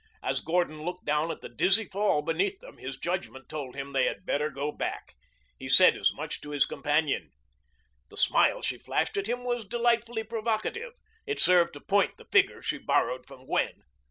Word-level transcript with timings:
As 0.23 0.41
Gordon 0.41 0.81
looked 0.83 1.05
down 1.05 1.29
at 1.29 1.41
the 1.41 1.47
dizzy 1.47 1.85
fall 1.85 2.23
beneath 2.23 2.59
them 2.59 2.79
his 2.79 2.97
judgment 2.97 3.47
told 3.47 3.75
him 3.75 3.93
they 3.93 4.05
had 4.05 4.25
better 4.25 4.49
go 4.49 4.71
back. 4.71 5.13
He 5.59 5.69
said 5.69 5.95
as 5.95 6.11
much 6.11 6.41
to 6.41 6.49
his 6.49 6.65
companion. 6.65 7.29
The 8.09 8.17
smile 8.17 8.63
she 8.63 8.79
flashed 8.79 9.15
at 9.17 9.27
him 9.27 9.43
was 9.43 9.63
delightfully 9.63 10.23
provocative. 10.23 10.93
It 11.27 11.39
served 11.39 11.73
to 11.73 11.81
point 11.81 12.17
the 12.17 12.25
figure 12.31 12.63
she 12.63 12.79
borrowed 12.79 13.27
from 13.27 13.45
Gwen. 13.45 13.83